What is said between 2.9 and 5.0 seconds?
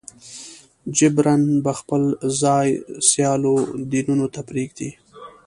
سیالو دینونو ته پرېږدي.